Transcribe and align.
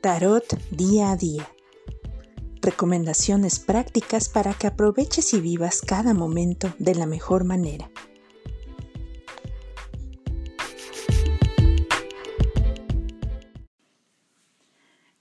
Tarot 0.00 0.46
día 0.70 1.10
a 1.10 1.16
día. 1.16 1.46
Recomendaciones 2.62 3.58
prácticas 3.58 4.30
para 4.30 4.54
que 4.54 4.66
aproveches 4.66 5.34
y 5.34 5.42
vivas 5.42 5.82
cada 5.82 6.14
momento 6.14 6.72
de 6.78 6.94
la 6.94 7.04
mejor 7.04 7.44
manera. 7.44 7.90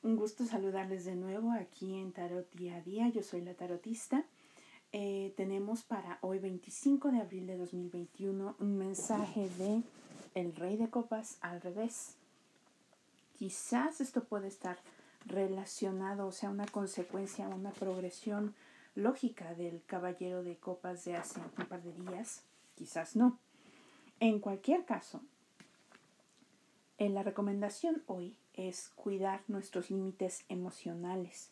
Un 0.01 0.15
gusto 0.15 0.45
saludarles 0.45 1.03
de 1.03 1.15
nuevo 1.17 1.51
aquí 1.51 1.95
en 1.97 2.13
Tarot 2.13 2.49
día 2.53 2.77
a 2.77 2.81
día. 2.81 3.09
Yo 3.09 3.21
soy 3.21 3.41
la 3.41 3.55
tarotista. 3.55 4.23
Eh, 4.93 5.33
tenemos 5.35 5.83
para 5.83 6.19
hoy 6.21 6.39
25 6.39 7.11
de 7.11 7.19
abril 7.19 7.47
de 7.47 7.57
2021 7.57 8.55
un 8.57 8.77
mensaje 8.77 9.49
de 9.57 9.83
el 10.35 10.55
rey 10.55 10.77
de 10.77 10.89
copas 10.89 11.37
al 11.41 11.59
revés. 11.59 12.18
Quizás 13.39 14.01
esto 14.01 14.25
puede 14.25 14.49
estar 14.49 14.77
relacionado, 15.25 16.27
o 16.27 16.31
sea, 16.33 16.49
una 16.49 16.65
consecuencia, 16.65 17.47
una 17.47 17.71
progresión 17.71 18.53
lógica 18.95 19.53
del 19.53 19.81
caballero 19.85 20.43
de 20.43 20.57
copas 20.57 21.05
de 21.05 21.15
hace 21.15 21.39
un 21.39 21.65
par 21.67 21.81
de 21.81 21.93
días, 21.93 22.43
quizás 22.75 23.15
no. 23.15 23.39
En 24.19 24.39
cualquier 24.39 24.83
caso, 24.83 25.21
en 26.97 27.13
la 27.13 27.23
recomendación 27.23 28.03
hoy 28.07 28.35
es 28.55 28.89
cuidar 28.89 29.41
nuestros 29.47 29.89
límites 29.89 30.43
emocionales, 30.49 31.49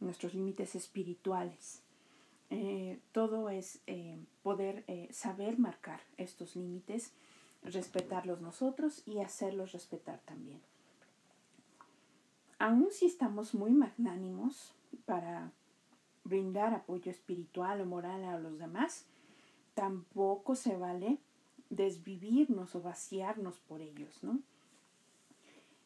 nuestros 0.00 0.34
límites 0.34 0.74
espirituales. 0.74 1.80
Eh, 2.50 2.98
todo 3.12 3.48
es 3.48 3.78
eh, 3.86 4.18
poder 4.42 4.84
eh, 4.88 5.08
saber 5.10 5.58
marcar 5.58 6.02
estos 6.18 6.54
límites 6.54 7.12
respetarlos 7.62 8.42
nosotros 8.42 9.02
y 9.06 9.20
hacerlos 9.20 9.72
respetar 9.72 10.20
también. 10.26 10.60
Aún 12.64 12.88
si 12.90 13.04
estamos 13.04 13.52
muy 13.52 13.72
magnánimos 13.72 14.72
para 15.04 15.52
brindar 16.24 16.72
apoyo 16.72 17.10
espiritual 17.10 17.82
o 17.82 17.84
moral 17.84 18.24
a 18.24 18.38
los 18.38 18.58
demás, 18.58 19.04
tampoco 19.74 20.54
se 20.54 20.74
vale 20.74 21.18
desvivirnos 21.68 22.74
o 22.74 22.80
vaciarnos 22.80 23.58
por 23.58 23.82
ellos, 23.82 24.18
¿no? 24.22 24.38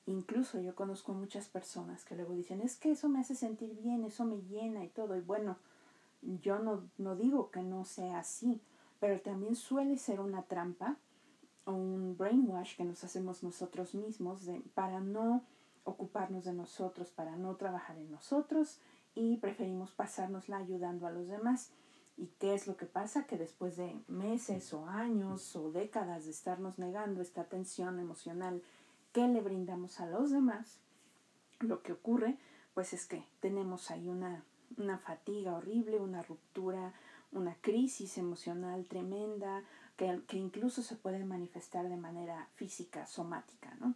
Incluso 0.06 0.60
yo 0.60 0.76
conozco 0.76 1.14
muchas 1.14 1.48
personas 1.48 2.04
que 2.04 2.14
luego 2.14 2.32
dicen, 2.32 2.60
es 2.60 2.76
que 2.76 2.92
eso 2.92 3.08
me 3.08 3.18
hace 3.18 3.34
sentir 3.34 3.74
bien, 3.74 4.04
eso 4.04 4.24
me 4.24 4.40
llena 4.42 4.84
y 4.84 4.88
todo. 4.88 5.16
Y 5.16 5.20
bueno, 5.20 5.56
yo 6.22 6.60
no, 6.60 6.88
no 6.96 7.16
digo 7.16 7.50
que 7.50 7.62
no 7.62 7.84
sea 7.86 8.20
así, 8.20 8.60
pero 9.00 9.20
también 9.20 9.56
suele 9.56 9.98
ser 9.98 10.20
una 10.20 10.42
trampa 10.42 10.96
un 11.66 12.16
brainwash 12.16 12.76
que 12.76 12.84
nos 12.84 13.02
hacemos 13.02 13.42
nosotros 13.42 13.96
mismos 13.96 14.48
para 14.74 15.00
no 15.00 15.42
ocuparnos 15.88 16.44
de 16.44 16.52
nosotros, 16.52 17.10
para 17.10 17.36
no 17.36 17.56
trabajar 17.56 17.96
en 17.98 18.10
nosotros 18.10 18.78
y 19.14 19.36
preferimos 19.38 19.92
pasárnosla 19.92 20.58
ayudando 20.58 21.06
a 21.06 21.10
los 21.10 21.28
demás. 21.28 21.70
¿Y 22.16 22.26
qué 22.38 22.54
es 22.54 22.66
lo 22.66 22.76
que 22.76 22.86
pasa? 22.86 23.26
Que 23.26 23.36
después 23.36 23.76
de 23.76 24.00
meses 24.08 24.72
o 24.72 24.86
años 24.86 25.54
o 25.56 25.70
décadas 25.70 26.24
de 26.24 26.30
estarnos 26.30 26.78
negando 26.78 27.22
esta 27.22 27.42
atención 27.42 27.98
emocional 28.00 28.62
que 29.12 29.26
le 29.28 29.40
brindamos 29.40 30.00
a 30.00 30.06
los 30.06 30.30
demás, 30.30 30.80
lo 31.60 31.82
que 31.82 31.92
ocurre 31.92 32.38
pues 32.74 32.92
es 32.92 33.06
que 33.06 33.24
tenemos 33.40 33.90
ahí 33.90 34.08
una, 34.08 34.44
una 34.76 34.98
fatiga 34.98 35.54
horrible, 35.54 35.98
una 35.98 36.22
ruptura, 36.22 36.92
una 37.32 37.54
crisis 37.60 38.18
emocional 38.18 38.84
tremenda, 38.86 39.64
que, 39.96 40.36
incluso 40.36 40.82
se 40.82 40.94
pueden 40.94 41.26
manifestar 41.26 41.88
de 41.88 41.96
manera 41.96 42.46
física, 42.54 43.04
somática, 43.06 43.74
¿no? 43.80 43.94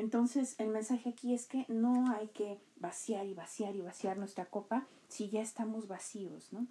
Entonces, 0.00 0.54
el 0.56 0.68
mensaje 0.68 1.10
aquí 1.10 1.34
es 1.34 1.46
que 1.46 1.66
no 1.68 2.10
hay 2.10 2.28
que 2.28 2.58
vaciar 2.76 3.26
y 3.26 3.34
vaciar 3.34 3.76
y 3.76 3.82
vaciar 3.82 4.16
nuestra 4.16 4.46
copa 4.46 4.86
si 5.08 5.28
ya 5.28 5.42
estamos 5.42 5.88
vacíos, 5.88 6.54
¿no? 6.54 6.66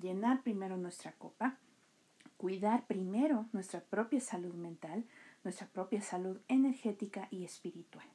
Llenar 0.00 0.42
primero 0.42 0.78
nuestra 0.78 1.12
copa, 1.12 1.58
cuidar 2.38 2.86
primero 2.86 3.44
nuestra 3.52 3.80
propia 3.80 4.18
salud 4.22 4.54
mental, 4.54 5.04
nuestra 5.44 5.66
propia 5.66 6.00
salud 6.00 6.38
energética 6.48 7.28
y 7.30 7.44
espiritual. 7.44 8.06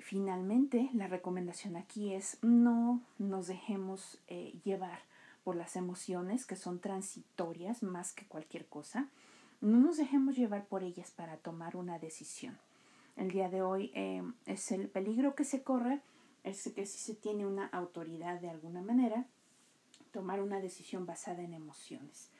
Finalmente, 0.00 0.90
la 0.92 1.06
recomendación 1.06 1.76
aquí 1.76 2.12
es 2.12 2.38
no 2.42 3.02
nos 3.18 3.46
dejemos 3.46 4.18
eh, 4.26 4.58
llevar 4.64 4.98
por 5.44 5.54
las 5.54 5.76
emociones 5.76 6.44
que 6.44 6.56
son 6.56 6.80
transitorias 6.80 7.84
más 7.84 8.12
que 8.12 8.26
cualquier 8.26 8.66
cosa. 8.66 9.06
No 9.60 9.78
nos 9.78 9.96
dejemos 9.96 10.34
llevar 10.34 10.66
por 10.66 10.82
ellas 10.82 11.12
para 11.12 11.36
tomar 11.36 11.76
una 11.76 12.00
decisión. 12.00 12.58
El 13.16 13.30
día 13.30 13.48
de 13.48 13.62
hoy 13.62 13.92
eh, 13.94 14.22
es 14.46 14.72
el 14.72 14.88
peligro 14.88 15.34
que 15.34 15.44
se 15.44 15.62
corre, 15.62 16.00
es 16.42 16.72
que 16.74 16.84
si 16.84 16.98
se 16.98 17.14
tiene 17.14 17.46
una 17.46 17.66
autoridad 17.66 18.40
de 18.40 18.50
alguna 18.50 18.82
manera, 18.82 19.26
tomar 20.12 20.42
una 20.42 20.60
decisión 20.60 21.06
basada 21.06 21.42
en 21.42 21.54
emociones. 21.54 22.30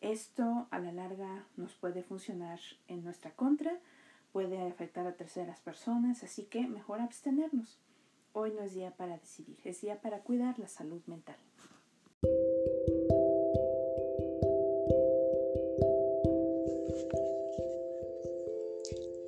Esto 0.00 0.66
a 0.70 0.78
la 0.78 0.92
larga 0.92 1.46
nos 1.56 1.74
puede 1.74 2.02
funcionar 2.02 2.60
en 2.88 3.04
nuestra 3.04 3.30
contra, 3.30 3.78
puede 4.32 4.60
afectar 4.66 5.06
a 5.06 5.16
terceras 5.16 5.60
personas, 5.60 6.22
así 6.22 6.44
que 6.44 6.66
mejor 6.66 7.00
abstenernos. 7.00 7.78
Hoy 8.32 8.52
no 8.52 8.62
es 8.62 8.74
día 8.74 8.90
para 8.90 9.16
decidir, 9.16 9.58
es 9.64 9.80
día 9.80 10.00
para 10.00 10.20
cuidar 10.20 10.58
la 10.58 10.68
salud 10.68 11.00
mental. 11.06 11.36